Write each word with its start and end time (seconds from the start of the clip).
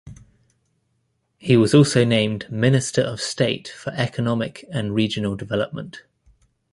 He 1.37 1.55
was 1.55 1.75
also 1.75 2.03
named 2.03 2.51
"Minister 2.51 3.01
of 3.03 3.21
State 3.21 3.67
for 3.67 3.91
Economic 3.91 4.65
and 4.73 4.95
Regional 4.95 5.35
Development". 5.35 6.01